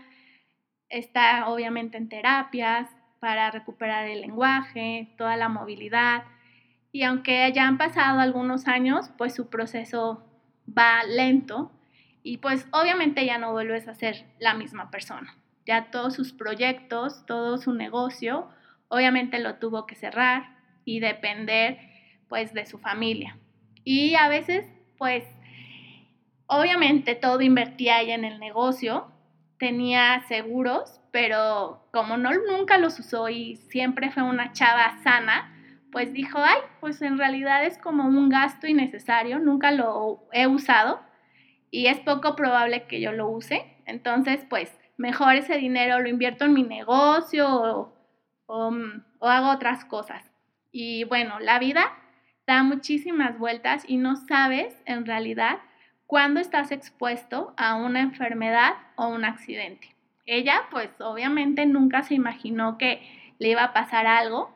está 0.87 1.49
obviamente 1.49 1.97
en 1.97 2.07
terapias 2.07 2.89
para 3.19 3.51
recuperar 3.51 4.07
el 4.07 4.21
lenguaje, 4.21 5.13
toda 5.17 5.35
la 5.35 5.49
movilidad. 5.49 6.23
Y 6.93 7.03
aunque 7.03 7.51
ya 7.53 7.67
han 7.67 7.77
pasado 7.77 8.19
algunos 8.19 8.67
años, 8.67 9.11
pues 9.17 9.35
su 9.35 9.49
proceso 9.49 10.30
va 10.77 11.03
lento 11.03 11.71
y 12.23 12.37
pues 12.37 12.67
obviamente 12.71 13.25
ya 13.25 13.37
no 13.37 13.51
vuelves 13.51 13.87
a 13.87 13.95
ser 13.95 14.25
la 14.39 14.53
misma 14.53 14.91
persona. 14.91 15.35
Ya 15.65 15.91
todos 15.91 16.15
sus 16.15 16.33
proyectos, 16.33 17.25
todo 17.25 17.57
su 17.57 17.73
negocio, 17.73 18.49
obviamente 18.87 19.39
lo 19.39 19.55
tuvo 19.55 19.85
que 19.85 19.95
cerrar 19.95 20.57
y 20.85 20.99
depender 20.99 21.79
pues 22.27 22.53
de 22.53 22.65
su 22.65 22.77
familia. 22.77 23.37
Y 23.83 24.15
a 24.15 24.27
veces 24.27 24.65
pues 24.97 25.25
obviamente 26.45 27.15
todo 27.15 27.41
invertía 27.41 28.01
ella 28.01 28.15
en 28.15 28.25
el 28.25 28.39
negocio, 28.39 29.11
tenía 29.57 30.23
seguros, 30.27 30.99
pero 31.11 31.87
como 31.91 32.17
no 32.17 32.31
nunca 32.31 32.77
los 32.77 32.99
usó 32.99 33.29
y 33.29 33.55
siempre 33.55 34.11
fue 34.11 34.23
una 34.23 34.51
chava 34.53 34.97
sana, 35.03 35.53
pues 35.91 36.13
dijo, 36.13 36.39
ay, 36.39 36.59
pues 36.79 37.01
en 37.01 37.17
realidad 37.17 37.65
es 37.65 37.77
como 37.77 38.05
un 38.05 38.29
gasto 38.29 38.67
innecesario, 38.67 39.39
nunca 39.39 39.71
lo 39.71 40.27
he 40.31 40.47
usado 40.47 41.01
y 41.69 41.87
es 41.87 41.99
poco 41.99 42.35
probable 42.35 42.87
que 42.87 43.01
yo 43.01 43.11
lo 43.11 43.29
use. 43.29 43.65
Entonces, 43.85 44.45
pues 44.49 44.77
mejor 44.97 45.35
ese 45.35 45.57
dinero 45.57 45.99
lo 45.99 46.09
invierto 46.09 46.45
en 46.45 46.53
mi 46.53 46.63
negocio 46.63 47.47
o, 47.49 47.93
o, 48.45 48.73
o 49.19 49.27
hago 49.27 49.51
otras 49.51 49.85
cosas. 49.85 50.31
Y 50.71 51.03
bueno, 51.05 51.39
la 51.39 51.59
vida 51.59 51.93
da 52.47 52.63
muchísimas 52.63 53.37
vueltas 53.37 53.83
y 53.87 53.97
no 53.97 54.15
sabes 54.15 54.75
en 54.85 55.05
realidad 55.05 55.59
cuando 56.07 56.39
estás 56.39 56.71
expuesto 56.71 57.53
a 57.55 57.75
una 57.75 58.01
enfermedad 58.01 58.73
o 58.95 59.07
un 59.07 59.23
accidente. 59.23 59.95
Ella, 60.25 60.63
pues 60.69 60.89
obviamente 60.99 61.65
nunca 61.65 62.03
se 62.03 62.15
imaginó 62.15 62.77
que 62.77 63.01
le 63.39 63.49
iba 63.49 63.63
a 63.63 63.73
pasar 63.73 64.07
algo, 64.07 64.53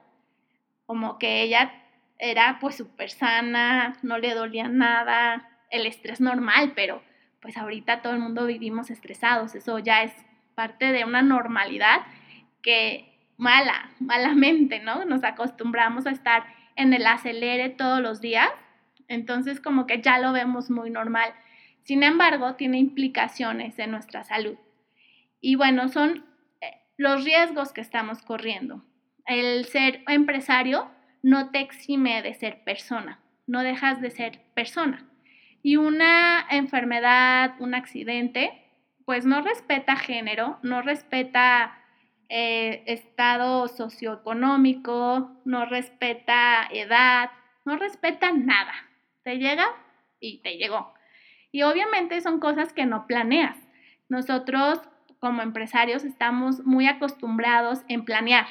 como 0.85 1.17
que 1.19 1.41
ella 1.41 1.71
era 2.17 2.57
pues 2.59 2.75
súper 2.75 3.09
sana, 3.09 3.97
no 4.01 4.17
le 4.17 4.33
dolía 4.33 4.67
nada, 4.67 5.49
el 5.69 5.85
estrés 5.85 6.21
normal, 6.21 6.73
pero 6.75 7.01
pues 7.41 7.57
ahorita 7.57 8.01
todo 8.01 8.13
el 8.13 8.19
mundo 8.19 8.45
vivimos 8.45 8.89
estresados, 8.89 9.55
eso 9.55 9.79
ya 9.79 10.03
es 10.03 10.13
parte 10.55 10.91
de 10.91 11.03
una 11.03 11.21
normalidad 11.21 12.01
que 12.61 13.15
mala, 13.37 13.91
malamente, 13.99 14.79
¿no? 14.79 15.05
Nos 15.05 15.23
acostumbramos 15.23 16.07
a 16.07 16.11
estar 16.11 16.45
en 16.75 16.93
el 16.93 17.05
acelere 17.05 17.69
todos 17.69 18.01
los 18.01 18.21
días, 18.21 18.49
entonces 19.07 19.59
como 19.59 19.85
que 19.85 20.01
ya 20.01 20.19
lo 20.19 20.31
vemos 20.31 20.69
muy 20.69 20.89
normal. 20.89 21.33
Sin 21.83 22.01
embargo, 22.01 22.55
tiene 22.55 22.79
implicaciones 22.79 23.77
en 23.77 23.91
nuestra 23.91 24.23
salud. 24.23 24.57
Y 25.39 25.55
bueno, 25.55 25.89
son 25.89 26.25
eh, 26.61 26.81
los 26.97 27.23
riesgos 27.23 27.73
que 27.73 27.81
estamos 27.81 28.23
corriendo. 28.23 28.83
El 29.25 29.65
ser 29.65 30.03
empresario 30.07 30.87
no 31.23 31.49
te 31.49 31.59
exime 31.59 32.21
de 32.21 32.35
ser 32.35 32.63
persona, 32.63 33.19
no 33.47 33.63
dejas 33.63 33.99
de 33.99 34.11
ser 34.11 34.39
persona. 34.53 35.09
Y 35.63 35.77
una 35.77 36.45
enfermedad, 36.51 37.55
un 37.57 37.73
accidente, 37.73 38.51
pues 39.03 39.25
no 39.25 39.41
respeta 39.41 39.95
género, 39.95 40.59
no 40.61 40.83
respeta 40.83 41.75
eh, 42.29 42.83
estado 42.85 43.67
socioeconómico, 43.67 45.31
no 45.43 45.65
respeta 45.65 46.67
edad, 46.71 47.31
no 47.65 47.77
respeta 47.77 48.31
nada. 48.31 48.73
Te 49.23 49.39
llega 49.39 49.65
y 50.19 50.43
te 50.43 50.57
llegó. 50.57 50.93
Y 51.51 51.63
obviamente 51.63 52.21
son 52.21 52.39
cosas 52.39 52.73
que 52.73 52.85
no 52.85 53.07
planeas. 53.07 53.57
Nosotros 54.07 54.81
como 55.19 55.41
empresarios 55.41 56.03
estamos 56.03 56.63
muy 56.63 56.85
acostumbrados 56.85 57.81
en 57.87 58.05
planear 58.05 58.45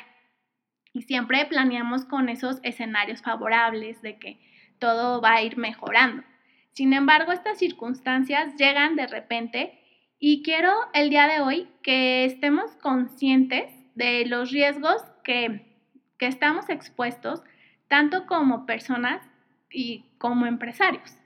y 0.95 1.03
siempre 1.03 1.45
planeamos 1.45 2.07
con 2.07 2.31
esos 2.31 2.61
escenarios 2.63 3.21
favorables 3.21 4.01
de 4.01 4.17
que 4.17 4.39
todo 4.79 5.21
va 5.21 5.35
a 5.35 5.43
ir 5.43 5.59
mejorando. 5.59 6.23
Sin 6.73 6.93
embargo, 6.93 7.33
estas 7.33 7.59
circunstancias 7.59 8.55
llegan 8.57 8.97
de 8.97 9.09
repente 9.09 9.79
y 10.19 10.43
quiero 10.43 10.73
el 10.95 11.11
día 11.11 11.27
de 11.27 11.41
hoy 11.41 11.69
que 11.83 12.25
estemos 12.25 12.71
conscientes 12.77 13.71
de 13.95 14.25
los 14.27 14.51
riesgos 14.51 15.03
que, 15.25 15.67
que 16.17 16.27
estamos 16.27 16.71
expuestos, 16.71 17.43
tanto 17.89 18.27
como 18.27 18.65
personas 18.65 19.21
y 19.71 20.05
como 20.19 20.47
empresarios. 20.47 21.17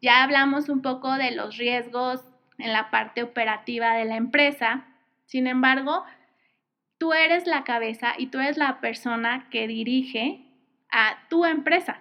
Ya 0.00 0.24
hablamos 0.24 0.68
un 0.68 0.82
poco 0.82 1.14
de 1.14 1.30
los 1.30 1.56
riesgos 1.56 2.20
en 2.58 2.72
la 2.72 2.90
parte 2.90 3.22
operativa 3.22 3.94
de 3.94 4.04
la 4.04 4.16
empresa, 4.16 4.84
sin 5.26 5.46
embargo, 5.46 6.04
tú 7.02 7.12
eres 7.12 7.48
la 7.48 7.64
cabeza 7.64 8.14
y 8.16 8.28
tú 8.28 8.38
eres 8.38 8.56
la 8.56 8.80
persona 8.80 9.48
que 9.50 9.66
dirige 9.66 10.46
a 10.88 11.18
tu 11.28 11.44
empresa. 11.44 11.98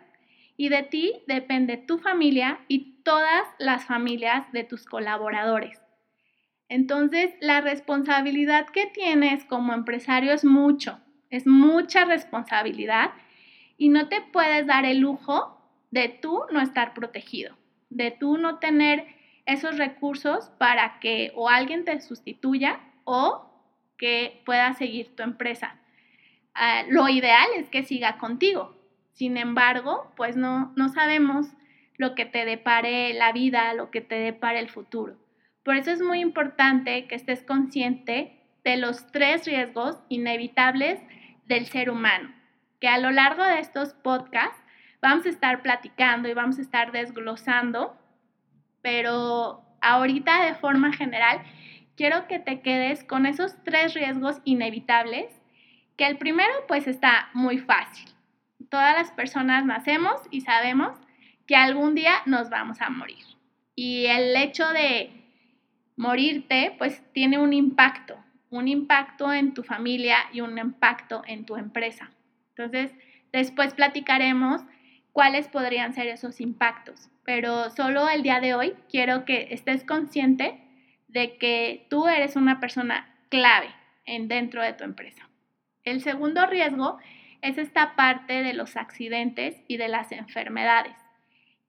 Y 0.57 0.69
de 0.69 0.83
ti 0.83 1.23
depende 1.25 1.77
tu 1.77 1.97
familia 1.97 2.59
y 2.67 3.01
todas 3.01 3.47
las 3.57 3.85
familias 3.85 4.51
de 4.51 4.63
tus 4.63 4.85
colaboradores. 4.85 5.81
Entonces, 6.69 7.33
la 7.39 7.61
responsabilidad 7.61 8.67
que 8.67 8.85
tienes 8.85 9.43
como 9.45 9.73
empresario 9.73 10.33
es 10.33 10.45
mucho, 10.45 10.99
es 11.31 11.47
mucha 11.47 12.05
responsabilidad 12.05 13.09
y 13.79 13.89
no 13.89 14.07
te 14.07 14.21
puedes 14.21 14.67
dar 14.67 14.85
el 14.85 14.99
lujo 14.99 15.59
de 15.89 16.09
tú 16.09 16.43
no 16.51 16.61
estar 16.61 16.93
protegido, 16.93 17.57
de 17.89 18.11
tú 18.11 18.37
no 18.37 18.59
tener 18.59 19.07
esos 19.47 19.79
recursos 19.79 20.51
para 20.59 20.99
que 20.99 21.31
o 21.33 21.49
alguien 21.49 21.85
te 21.85 21.99
sustituya 22.01 22.79
o 23.03 23.50
que 24.01 24.41
pueda 24.47 24.73
seguir 24.73 25.15
tu 25.15 25.21
empresa. 25.21 25.75
Ah, 26.55 26.83
lo 26.89 27.07
ideal 27.07 27.47
es 27.55 27.69
que 27.69 27.83
siga 27.83 28.17
contigo. 28.17 28.75
Sin 29.13 29.37
embargo, 29.37 30.11
pues 30.17 30.35
no, 30.35 30.73
no 30.75 30.89
sabemos 30.89 31.45
lo 31.97 32.15
que 32.15 32.25
te 32.25 32.43
depare 32.43 33.13
la 33.13 33.31
vida, 33.31 33.75
lo 33.75 33.91
que 33.91 34.01
te 34.01 34.15
depare 34.15 34.57
el 34.57 34.69
futuro. 34.69 35.17
Por 35.63 35.75
eso 35.75 35.91
es 35.91 36.01
muy 36.01 36.19
importante 36.19 37.05
que 37.05 37.13
estés 37.13 37.43
consciente 37.43 38.41
de 38.63 38.77
los 38.77 39.05
tres 39.11 39.45
riesgos 39.45 39.99
inevitables 40.09 40.99
del 41.45 41.67
ser 41.67 41.91
humano, 41.91 42.33
que 42.79 42.87
a 42.87 42.97
lo 42.97 43.11
largo 43.11 43.43
de 43.43 43.59
estos 43.59 43.93
podcasts 43.93 44.63
vamos 44.99 45.27
a 45.27 45.29
estar 45.29 45.61
platicando 45.61 46.27
y 46.27 46.33
vamos 46.33 46.57
a 46.57 46.63
estar 46.63 46.91
desglosando, 46.91 47.95
pero 48.81 49.63
ahorita 49.79 50.45
de 50.45 50.55
forma 50.55 50.91
general 50.91 51.43
quiero 52.01 52.27
que 52.27 52.39
te 52.39 52.61
quedes 52.61 53.03
con 53.03 53.27
esos 53.27 53.53
tres 53.63 53.93
riesgos 53.93 54.41
inevitables, 54.43 55.27
que 55.97 56.07
el 56.07 56.17
primero 56.17 56.51
pues 56.67 56.87
está 56.87 57.29
muy 57.35 57.59
fácil. 57.59 58.09
Todas 58.71 58.95
las 58.95 59.11
personas 59.11 59.65
nacemos 59.65 60.15
y 60.31 60.41
sabemos 60.41 60.97
que 61.45 61.55
algún 61.55 61.93
día 61.93 62.13
nos 62.25 62.49
vamos 62.49 62.81
a 62.81 62.89
morir. 62.89 63.23
Y 63.75 64.07
el 64.07 64.35
hecho 64.35 64.67
de 64.69 65.11
morirte 65.95 66.73
pues 66.79 67.03
tiene 67.13 67.37
un 67.37 67.53
impacto, 67.53 68.17
un 68.49 68.67
impacto 68.67 69.31
en 69.31 69.53
tu 69.53 69.61
familia 69.61 70.17
y 70.33 70.41
un 70.41 70.57
impacto 70.57 71.21
en 71.27 71.45
tu 71.45 71.55
empresa. 71.55 72.09
Entonces, 72.55 72.95
después 73.31 73.75
platicaremos 73.75 74.63
cuáles 75.11 75.47
podrían 75.49 75.93
ser 75.93 76.07
esos 76.07 76.41
impactos, 76.41 77.11
pero 77.25 77.69
solo 77.69 78.09
el 78.09 78.23
día 78.23 78.39
de 78.39 78.55
hoy 78.55 78.73
quiero 78.89 79.23
que 79.23 79.49
estés 79.51 79.83
consciente 79.83 80.70
de 81.11 81.37
que 81.37 81.85
tú 81.89 82.07
eres 82.07 82.35
una 82.35 82.59
persona 82.59 83.15
clave 83.29 83.73
en, 84.05 84.27
dentro 84.27 84.61
de 84.61 84.73
tu 84.73 84.83
empresa. 84.83 85.29
El 85.83 86.01
segundo 86.01 86.45
riesgo 86.45 86.97
es 87.41 87.57
esta 87.57 87.95
parte 87.95 88.43
de 88.43 88.53
los 88.53 88.77
accidentes 88.77 89.55
y 89.67 89.77
de 89.77 89.87
las 89.87 90.11
enfermedades, 90.11 90.95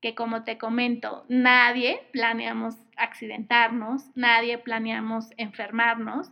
que 0.00 0.14
como 0.14 0.44
te 0.44 0.58
comento, 0.58 1.24
nadie 1.28 2.02
planeamos 2.12 2.76
accidentarnos, 2.96 4.04
nadie 4.14 4.58
planeamos 4.58 5.30
enfermarnos, 5.36 6.30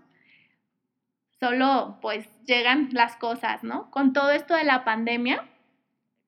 solo 1.39 1.99
pues 2.03 2.29
llegan 2.45 2.91
las 2.93 3.17
cosas, 3.17 3.65
¿no? 3.65 3.91
Con 3.91 4.13
todo 4.13 4.31
esto 4.31 4.55
de 4.55 4.65
la 4.65 4.85
pandemia, 4.85 5.49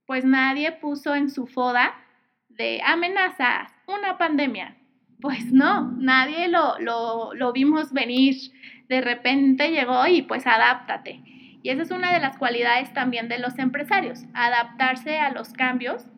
pues 0.06 0.24
nadie 0.24 0.72
puso 0.72 1.14
en 1.14 1.30
su 1.30 1.46
foda 1.46 1.94
de 2.48 2.80
amenazas 2.84 3.72
una 3.86 4.18
pandemia. 4.18 4.76
Pues 5.22 5.52
no, 5.52 5.92
nadie 5.92 6.48
lo, 6.48 6.78
lo, 6.80 7.52
vimos 7.52 7.92
venir. 7.92 8.34
De 8.88 9.00
repente 9.00 9.70
llegó 9.70 10.04
y 10.08 10.22
pues 10.22 10.48
adáptate. 10.48 11.22
Y 11.62 11.70
esa 11.70 11.82
es 11.82 11.92
una 11.92 12.12
de 12.12 12.18
las 12.18 12.36
cualidades 12.36 12.92
también 12.92 13.28
de 13.28 13.38
los 13.38 13.56
empresarios, 13.60 14.24
adaptarse 14.34 15.20
a 15.20 15.30
los 15.30 15.52
cambios 15.52 16.08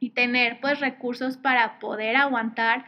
y 0.00 0.10
tener 0.10 0.58
pues 0.60 0.80
recursos 0.80 1.36
para 1.36 1.78
poder 1.78 2.16
aguantar 2.16 2.86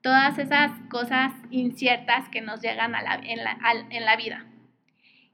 todas 0.00 0.38
esas 0.38 0.72
cosas 0.88 1.34
inciertas 1.50 2.30
que 2.30 2.40
nos 2.40 2.62
llegan 2.62 2.94
en, 2.94 3.44
la, 3.44 3.58
en 3.90 4.04
la 4.06 4.16
vida. 4.16 4.46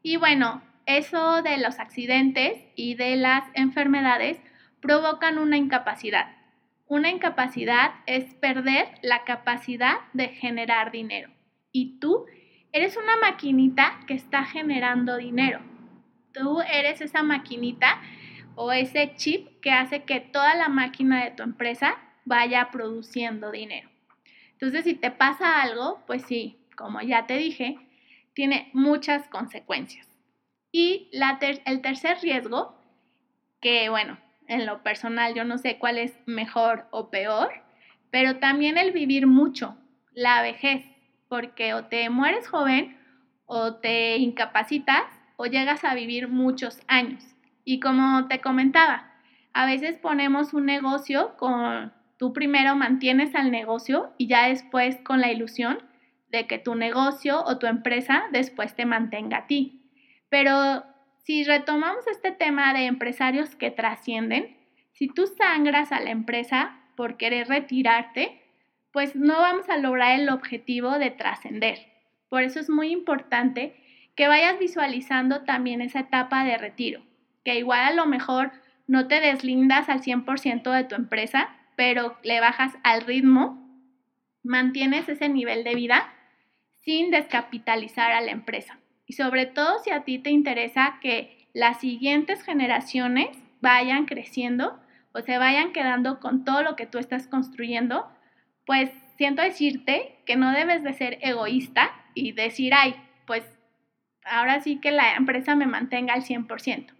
Y 0.02 0.16
bueno, 0.16 0.60
eso 0.86 1.40
de 1.42 1.58
los 1.58 1.78
accidentes 1.78 2.58
y 2.74 2.96
de 2.96 3.14
las 3.14 3.44
enfermedades 3.54 4.40
provocan 4.80 5.38
una 5.38 5.56
incapacidad. 5.56 6.41
Una 6.86 7.10
incapacidad 7.10 7.94
es 8.06 8.34
perder 8.34 8.88
la 9.02 9.24
capacidad 9.24 9.98
de 10.12 10.28
generar 10.28 10.92
dinero. 10.92 11.30
Y 11.70 11.98
tú 11.98 12.26
eres 12.72 12.96
una 12.96 13.16
maquinita 13.16 14.00
que 14.06 14.14
está 14.14 14.44
generando 14.44 15.16
dinero. 15.16 15.60
Tú 16.32 16.60
eres 16.60 17.00
esa 17.00 17.22
maquinita 17.22 18.00
o 18.54 18.72
ese 18.72 19.14
chip 19.16 19.60
que 19.60 19.70
hace 19.70 20.04
que 20.04 20.20
toda 20.20 20.54
la 20.54 20.68
máquina 20.68 21.24
de 21.24 21.30
tu 21.30 21.42
empresa 21.42 21.96
vaya 22.24 22.70
produciendo 22.70 23.50
dinero. 23.50 23.90
Entonces, 24.52 24.84
si 24.84 24.94
te 24.94 25.10
pasa 25.10 25.60
algo, 25.60 26.02
pues 26.06 26.22
sí, 26.22 26.58
como 26.76 27.00
ya 27.00 27.26
te 27.26 27.36
dije, 27.36 27.78
tiene 28.34 28.70
muchas 28.72 29.28
consecuencias. 29.28 30.06
Y 30.70 31.10
el 31.64 31.82
tercer 31.82 32.18
riesgo, 32.22 32.78
que 33.60 33.88
bueno, 33.88 34.18
en 34.52 34.66
lo 34.66 34.82
personal 34.82 35.34
yo 35.34 35.44
no 35.44 35.58
sé 35.58 35.78
cuál 35.78 35.98
es 35.98 36.14
mejor 36.26 36.86
o 36.90 37.10
peor, 37.10 37.50
pero 38.10 38.36
también 38.36 38.78
el 38.78 38.92
vivir 38.92 39.26
mucho, 39.26 39.76
la 40.12 40.42
vejez, 40.42 40.84
porque 41.28 41.74
o 41.74 41.86
te 41.86 42.10
mueres 42.10 42.46
joven 42.46 42.98
o 43.46 43.76
te 43.76 44.18
incapacitas 44.18 45.04
o 45.36 45.46
llegas 45.46 45.84
a 45.84 45.94
vivir 45.94 46.28
muchos 46.28 46.80
años. 46.88 47.24
Y 47.64 47.80
como 47.80 48.28
te 48.28 48.40
comentaba, 48.40 49.12
a 49.54 49.66
veces 49.66 49.98
ponemos 49.98 50.52
un 50.52 50.66
negocio 50.66 51.36
con, 51.36 51.92
tú 52.18 52.32
primero 52.32 52.76
mantienes 52.76 53.34
al 53.34 53.50
negocio 53.50 54.12
y 54.18 54.26
ya 54.26 54.48
después 54.48 54.96
con 55.04 55.20
la 55.20 55.32
ilusión 55.32 55.78
de 56.30 56.46
que 56.46 56.58
tu 56.58 56.74
negocio 56.74 57.42
o 57.44 57.58
tu 57.58 57.66
empresa 57.66 58.24
después 58.32 58.74
te 58.74 58.86
mantenga 58.86 59.38
a 59.38 59.46
ti. 59.46 59.82
Pero 60.28 60.84
si 61.24 61.44
retomamos 61.44 62.06
este 62.08 62.32
tema 62.32 62.74
de 62.74 62.86
empresarios 62.86 63.54
que 63.54 63.70
trascienden, 63.70 64.56
si 64.92 65.08
tú 65.08 65.26
sangras 65.26 65.92
a 65.92 66.00
la 66.00 66.10
empresa 66.10 66.78
por 66.96 67.16
querer 67.16 67.48
retirarte, 67.48 68.40
pues 68.92 69.16
no 69.16 69.40
vamos 69.40 69.68
a 69.68 69.78
lograr 69.78 70.18
el 70.18 70.28
objetivo 70.28 70.98
de 70.98 71.10
trascender. 71.10 71.78
Por 72.28 72.42
eso 72.42 72.60
es 72.60 72.68
muy 72.68 72.90
importante 72.90 73.74
que 74.14 74.28
vayas 74.28 74.58
visualizando 74.58 75.42
también 75.44 75.80
esa 75.80 76.00
etapa 76.00 76.44
de 76.44 76.58
retiro, 76.58 77.02
que 77.44 77.56
igual 77.56 77.80
a 77.80 77.92
lo 77.92 78.06
mejor 78.06 78.52
no 78.86 79.06
te 79.06 79.20
deslindas 79.20 79.88
al 79.88 80.02
100% 80.02 80.70
de 80.70 80.84
tu 80.84 80.94
empresa, 80.94 81.56
pero 81.76 82.18
le 82.22 82.40
bajas 82.40 82.74
al 82.82 83.02
ritmo, 83.02 83.58
mantienes 84.42 85.08
ese 85.08 85.28
nivel 85.28 85.64
de 85.64 85.74
vida 85.74 86.12
sin 86.82 87.10
descapitalizar 87.10 88.12
a 88.12 88.20
la 88.20 88.32
empresa. 88.32 88.81
Y 89.12 89.14
sobre 89.14 89.44
todo 89.44 89.78
si 89.80 89.90
a 89.90 90.04
ti 90.04 90.18
te 90.18 90.30
interesa 90.30 90.98
que 91.02 91.46
las 91.52 91.80
siguientes 91.80 92.42
generaciones 92.42 93.28
vayan 93.60 94.06
creciendo 94.06 94.80
o 95.12 95.20
se 95.20 95.36
vayan 95.36 95.74
quedando 95.74 96.18
con 96.18 96.46
todo 96.46 96.62
lo 96.62 96.76
que 96.76 96.86
tú 96.86 96.96
estás 96.96 97.26
construyendo, 97.26 98.10
pues 98.64 98.90
siento 99.18 99.42
decirte 99.42 100.16
que 100.24 100.36
no 100.36 100.50
debes 100.52 100.82
de 100.82 100.94
ser 100.94 101.18
egoísta 101.20 101.90
y 102.14 102.32
decir, 102.32 102.72
ay, 102.72 102.94
pues 103.26 103.44
ahora 104.24 104.60
sí 104.60 104.80
que 104.80 104.92
la 104.92 105.14
empresa 105.14 105.56
me 105.56 105.66
mantenga 105.66 106.14
al 106.14 106.22
100%. 106.22 106.94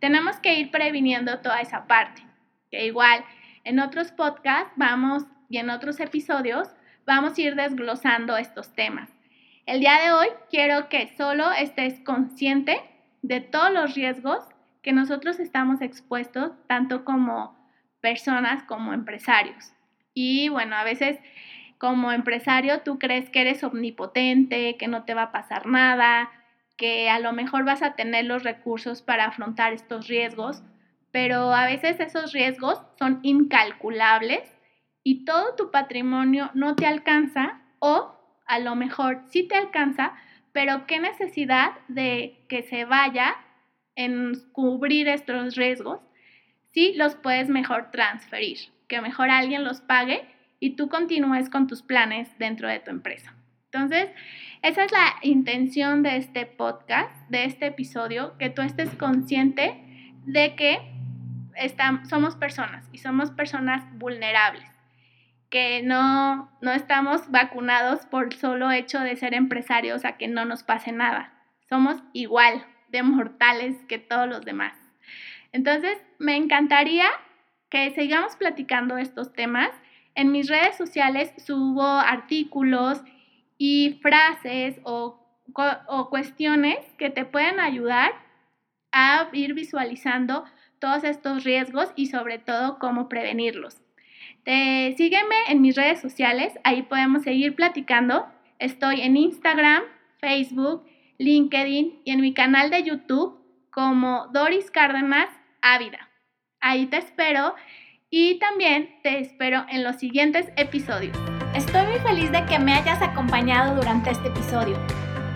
Tenemos 0.00 0.36
que 0.36 0.58
ir 0.58 0.70
previniendo 0.70 1.40
toda 1.40 1.60
esa 1.60 1.86
parte, 1.86 2.22
que 2.70 2.86
igual 2.86 3.26
en 3.64 3.78
otros 3.78 4.10
podcasts 4.10 4.72
vamos 4.76 5.26
y 5.50 5.58
en 5.58 5.68
otros 5.68 6.00
episodios 6.00 6.68
vamos 7.04 7.36
a 7.36 7.40
ir 7.42 7.56
desglosando 7.56 8.38
estos 8.38 8.74
temas. 8.74 9.17
El 9.68 9.80
día 9.80 10.00
de 10.02 10.12
hoy 10.12 10.28
quiero 10.48 10.88
que 10.88 11.14
solo 11.18 11.52
estés 11.52 12.00
consciente 12.00 12.80
de 13.20 13.42
todos 13.42 13.70
los 13.70 13.94
riesgos 13.94 14.42
que 14.80 14.94
nosotros 14.94 15.38
estamos 15.40 15.82
expuestos, 15.82 16.52
tanto 16.66 17.04
como 17.04 17.54
personas 18.00 18.62
como 18.62 18.94
empresarios. 18.94 19.74
Y 20.14 20.48
bueno, 20.48 20.74
a 20.74 20.84
veces 20.84 21.18
como 21.76 22.12
empresario 22.12 22.80
tú 22.80 22.98
crees 22.98 23.28
que 23.28 23.42
eres 23.42 23.62
omnipotente, 23.62 24.78
que 24.78 24.88
no 24.88 25.04
te 25.04 25.12
va 25.12 25.24
a 25.24 25.32
pasar 25.32 25.66
nada, 25.66 26.30
que 26.78 27.10
a 27.10 27.18
lo 27.18 27.34
mejor 27.34 27.66
vas 27.66 27.82
a 27.82 27.94
tener 27.94 28.24
los 28.24 28.44
recursos 28.44 29.02
para 29.02 29.26
afrontar 29.26 29.74
estos 29.74 30.08
riesgos, 30.08 30.62
pero 31.10 31.52
a 31.52 31.66
veces 31.66 32.00
esos 32.00 32.32
riesgos 32.32 32.80
son 32.98 33.20
incalculables 33.22 34.50
y 35.02 35.26
todo 35.26 35.56
tu 35.56 35.70
patrimonio 35.70 36.50
no 36.54 36.74
te 36.74 36.86
alcanza 36.86 37.60
o 37.80 38.17
a 38.48 38.58
lo 38.58 38.74
mejor 38.74 39.22
sí 39.28 39.44
te 39.44 39.54
alcanza, 39.54 40.14
pero 40.52 40.86
qué 40.86 40.98
necesidad 40.98 41.72
de 41.86 42.44
que 42.48 42.62
se 42.62 42.84
vaya 42.84 43.36
en 43.94 44.32
cubrir 44.52 45.08
estos 45.08 45.54
riesgos 45.54 46.00
si 46.72 46.94
los 46.94 47.14
puedes 47.14 47.48
mejor 47.48 47.90
transferir, 47.90 48.58
que 48.88 49.00
mejor 49.00 49.30
alguien 49.30 49.64
los 49.64 49.80
pague 49.80 50.26
y 50.60 50.76
tú 50.76 50.88
continúes 50.88 51.50
con 51.50 51.66
tus 51.66 51.82
planes 51.82 52.36
dentro 52.38 52.68
de 52.68 52.80
tu 52.80 52.90
empresa. 52.90 53.34
Entonces, 53.66 54.08
esa 54.62 54.84
es 54.84 54.92
la 54.92 55.16
intención 55.22 56.02
de 56.02 56.16
este 56.16 56.46
podcast, 56.46 57.12
de 57.28 57.44
este 57.44 57.66
episodio, 57.66 58.36
que 58.38 58.48
tú 58.48 58.62
estés 58.62 58.90
consciente 58.94 59.84
de 60.24 60.54
que 60.56 60.78
somos 62.08 62.36
personas 62.36 62.88
y 62.92 62.98
somos 62.98 63.30
personas 63.30 63.84
vulnerables, 63.98 64.68
que 65.50 65.82
no, 65.82 66.50
no 66.60 66.72
estamos 66.72 67.30
vacunados 67.30 68.06
por 68.06 68.34
solo 68.34 68.70
hecho 68.70 69.00
de 69.00 69.16
ser 69.16 69.34
empresarios 69.34 70.04
a 70.04 70.16
que 70.16 70.28
no 70.28 70.44
nos 70.44 70.62
pase 70.62 70.92
nada. 70.92 71.32
Somos 71.68 72.02
igual 72.12 72.64
de 72.88 73.02
mortales 73.02 73.76
que 73.88 73.98
todos 73.98 74.28
los 74.28 74.44
demás. 74.44 74.74
Entonces, 75.52 75.98
me 76.18 76.36
encantaría 76.36 77.06
que 77.70 77.90
sigamos 77.90 78.36
platicando 78.36 78.98
estos 78.98 79.32
temas. 79.32 79.70
En 80.14 80.32
mis 80.32 80.48
redes 80.48 80.76
sociales 80.76 81.32
subo 81.38 81.86
artículos 81.86 83.02
y 83.56 83.98
frases 84.02 84.80
o, 84.84 85.18
o 85.86 86.10
cuestiones 86.10 86.78
que 86.98 87.10
te 87.10 87.24
pueden 87.24 87.60
ayudar 87.60 88.12
a 88.92 89.28
ir 89.32 89.54
visualizando 89.54 90.44
todos 90.78 91.04
estos 91.04 91.44
riesgos 91.44 91.92
y 91.96 92.06
sobre 92.06 92.38
todo 92.38 92.78
cómo 92.78 93.08
prevenirlos. 93.08 93.80
Te, 94.48 94.94
sígueme 94.96 95.34
en 95.48 95.60
mis 95.60 95.76
redes 95.76 96.00
sociales, 96.00 96.58
ahí 96.64 96.80
podemos 96.80 97.22
seguir 97.22 97.54
platicando. 97.54 98.24
Estoy 98.58 99.02
en 99.02 99.18
Instagram, 99.18 99.82
Facebook, 100.20 100.86
LinkedIn 101.18 102.00
y 102.02 102.10
en 102.12 102.22
mi 102.22 102.32
canal 102.32 102.70
de 102.70 102.82
YouTube 102.82 103.38
como 103.70 104.28
Doris 104.32 104.70
Cárdenas 104.70 105.28
Ávida. 105.60 106.08
Ahí 106.62 106.86
te 106.86 106.96
espero 106.96 107.56
y 108.08 108.38
también 108.38 108.88
te 109.02 109.18
espero 109.20 109.66
en 109.68 109.84
los 109.84 109.96
siguientes 109.96 110.46
episodios. 110.56 111.18
Estoy 111.54 111.84
muy 111.86 111.98
feliz 111.98 112.32
de 112.32 112.46
que 112.46 112.58
me 112.58 112.72
hayas 112.72 113.02
acompañado 113.02 113.76
durante 113.76 114.12
este 114.12 114.28
episodio. 114.28 114.78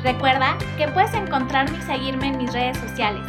Recuerda 0.02 0.56
que 0.78 0.88
puedes 0.88 1.12
encontrarme 1.12 1.76
y 1.76 1.82
seguirme 1.82 2.28
en 2.28 2.38
mis 2.38 2.52
redes 2.54 2.78
sociales. 2.78 3.26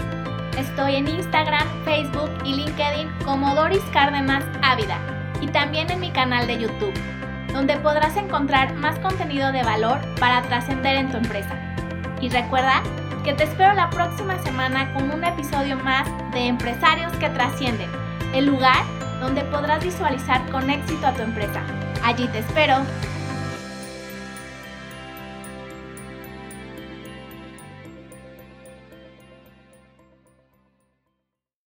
Estoy 0.57 0.95
en 0.95 1.09
Instagram, 1.09 1.67
Facebook 1.83 2.31
y 2.45 2.55
LinkedIn 2.55 3.09
como 3.25 3.53
Doris 3.53 3.83
Cárdenas 3.91 4.45
Ávida 4.61 5.22
y 5.43 5.47
también 5.47 5.91
en 5.91 5.99
mi 5.99 6.09
canal 6.09 6.47
de 6.47 6.57
YouTube, 6.57 6.93
donde 7.51 7.75
podrás 7.77 8.15
encontrar 8.15 8.73
más 8.75 8.97
contenido 8.99 9.51
de 9.51 9.61
valor 9.61 9.99
para 10.17 10.41
trascender 10.43 10.95
en 10.95 11.11
tu 11.11 11.17
empresa. 11.17 11.53
Y 12.21 12.29
recuerda 12.29 12.81
que 13.25 13.33
te 13.33 13.43
espero 13.43 13.73
la 13.73 13.89
próxima 13.89 14.39
semana 14.39 14.93
con 14.93 15.11
un 15.11 15.21
episodio 15.25 15.75
más 15.75 16.07
de 16.31 16.47
Empresarios 16.47 17.11
que 17.17 17.29
Trascienden, 17.29 17.89
el 18.33 18.45
lugar 18.45 18.83
donde 19.19 19.43
podrás 19.43 19.83
visualizar 19.83 20.49
con 20.49 20.69
éxito 20.69 21.07
a 21.07 21.13
tu 21.13 21.23
empresa. 21.23 21.61
Allí 22.05 22.25
te 22.27 22.39
espero. 22.39 22.77